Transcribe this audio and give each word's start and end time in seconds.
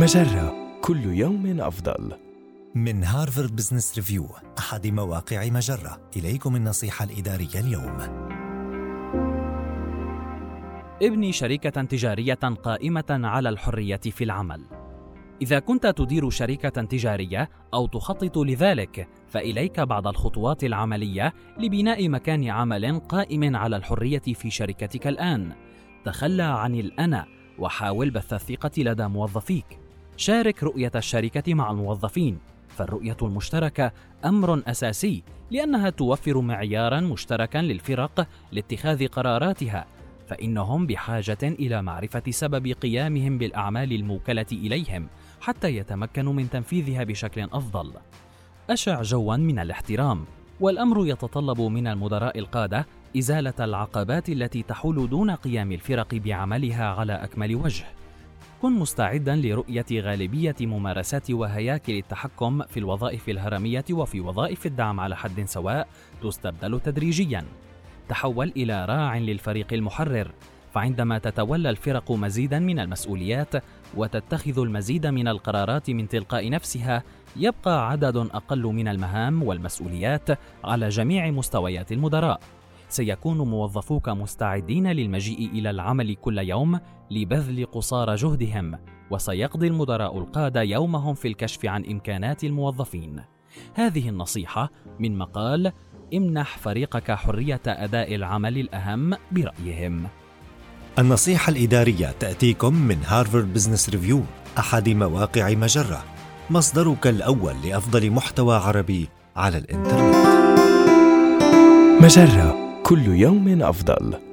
مجرة 0.00 0.54
كل 0.80 1.04
يوم 1.04 1.60
أفضل. 1.60 2.12
من 2.74 3.04
Harvard 3.04 3.56
Business 3.56 3.96
Review 3.96 4.26
أحد 4.58 4.86
مواقع 4.86 5.48
مجرة 5.48 6.10
إليكم 6.16 6.56
النصيحة 6.56 7.04
الإدارية 7.04 7.60
اليوم 7.60 7.96
ابني 11.02 11.32
شركة 11.32 11.82
تجارية 11.82 12.34
قائمة 12.34 13.04
على 13.10 13.48
الحرية 13.48 13.96
في 13.96 14.24
العمل. 14.24 14.64
إذا 15.42 15.58
كنت 15.58 15.86
تدير 15.86 16.30
شركة 16.30 16.82
تجارية 16.82 17.50
أو 17.74 17.86
تخطط 17.86 18.38
لذلك، 18.38 19.08
فإليك 19.28 19.80
بعض 19.80 20.06
الخطوات 20.06 20.64
العملية 20.64 21.34
لبناء 21.58 22.08
مكان 22.08 22.48
عمل 22.48 23.00
قائم 23.00 23.56
على 23.56 23.76
الحرية 23.76 24.22
في 24.34 24.50
شركتك 24.50 25.06
الآن. 25.06 25.52
تخلى 26.04 26.42
عن 26.42 26.74
الأنا 26.74 27.26
وحاول 27.58 28.10
بث 28.10 28.32
الثقة 28.32 28.70
لدى 28.78 29.06
موظفيك. 29.08 29.87
شارك 30.18 30.62
رؤية 30.62 30.92
الشركة 30.94 31.54
مع 31.54 31.70
الموظفين، 31.70 32.38
فالرؤية 32.68 33.16
المشتركة 33.22 33.92
أمر 34.24 34.62
أساسي 34.66 35.22
لأنها 35.50 35.90
توفر 35.90 36.40
معيارا 36.40 37.00
مشتركا 37.00 37.58
للفرق 37.58 38.28
لاتخاذ 38.52 39.06
قراراتها 39.06 39.86
فإنهم 40.28 40.86
بحاجة 40.86 41.38
إلى 41.42 41.82
معرفة 41.82 42.22
سبب 42.30 42.66
قيامهم 42.66 43.38
بالأعمال 43.38 43.92
الموكلة 43.92 44.46
إليهم 44.52 45.08
حتى 45.40 45.76
يتمكنوا 45.76 46.32
من 46.32 46.50
تنفيذها 46.50 47.04
بشكل 47.04 47.42
أفضل. 47.42 47.92
أشع 48.70 49.02
جوا 49.02 49.36
من 49.36 49.58
الاحترام، 49.58 50.24
والأمر 50.60 51.06
يتطلب 51.06 51.60
من 51.60 51.86
المدراء 51.86 52.38
القادة 52.38 52.86
إزالة 53.18 53.54
العقبات 53.60 54.28
التي 54.28 54.62
تحول 54.62 55.08
دون 55.08 55.30
قيام 55.30 55.72
الفرق 55.72 56.14
بعملها 56.14 56.84
على 56.84 57.12
أكمل 57.12 57.54
وجه. 57.54 57.97
كن 58.62 58.72
مستعدا 58.72 59.36
لرؤية 59.36 59.86
غالبية 59.92 60.54
ممارسات 60.60 61.30
وهياكل 61.30 61.92
التحكم 61.92 62.62
في 62.62 62.80
الوظائف 62.80 63.28
الهرمية 63.28 63.84
وفي 63.90 64.20
وظائف 64.20 64.66
الدعم 64.66 65.00
على 65.00 65.16
حد 65.16 65.44
سواء 65.44 65.88
تستبدل 66.22 66.80
تدريجيا. 66.80 67.44
تحول 68.08 68.52
إلى 68.56 68.84
راع 68.84 69.18
للفريق 69.18 69.72
المحرر، 69.72 70.30
فعندما 70.74 71.18
تتولى 71.18 71.70
الفرق 71.70 72.12
مزيدا 72.12 72.58
من 72.58 72.78
المسؤوليات 72.78 73.54
وتتخذ 73.96 74.58
المزيد 74.58 75.06
من 75.06 75.28
القرارات 75.28 75.90
من 75.90 76.08
تلقاء 76.08 76.50
نفسها، 76.50 77.02
يبقى 77.36 77.90
عدد 77.90 78.16
أقل 78.16 78.62
من 78.62 78.88
المهام 78.88 79.42
والمسؤوليات 79.42 80.28
على 80.64 80.88
جميع 80.88 81.30
مستويات 81.30 81.92
المدراء. 81.92 82.40
سيكون 82.88 83.38
موظفوك 83.38 84.08
مستعدين 84.08 84.86
للمجيء 84.86 85.50
إلى 85.50 85.70
العمل 85.70 86.14
كل 86.14 86.38
يوم 86.38 86.80
لبذل 87.10 87.66
قصارى 87.66 88.14
جهدهم 88.14 88.78
وسيقضي 89.10 89.66
المدراء 89.66 90.18
القادة 90.18 90.62
يومهم 90.62 91.14
في 91.14 91.28
الكشف 91.28 91.66
عن 91.66 91.84
إمكانات 91.84 92.44
الموظفين. 92.44 93.22
هذه 93.74 94.08
النصيحة 94.08 94.70
من 94.98 95.18
مقال 95.18 95.72
امنح 96.14 96.58
فريقك 96.58 97.12
حرية 97.12 97.60
أداء 97.66 98.14
العمل 98.14 98.58
الأهم 98.58 99.16
برأيهم. 99.32 100.06
النصيحة 100.98 101.50
الإدارية 101.50 102.14
تأتيكم 102.20 102.74
من 102.74 102.98
Harvard 103.06 103.54
Business 103.54 103.90
Review 103.90 104.22
أحد 104.58 104.88
مواقع 104.88 105.50
مجرة. 105.54 106.04
مصدرك 106.50 107.06
الأول 107.06 107.54
لأفضل 107.64 108.10
محتوى 108.10 108.56
عربي 108.56 109.08
على 109.36 109.58
الإنترنت. 109.58 110.28
مجرة. 112.02 112.67
كل 112.88 113.06
يوم 113.06 113.62
أفضل. 113.62 114.27